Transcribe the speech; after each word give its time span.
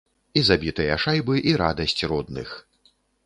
І 0.39 0.41
забітыя 0.47 0.95
шайбы, 1.03 1.35
і 1.53 1.53
радасць 1.63 2.01
родных. 2.15 2.57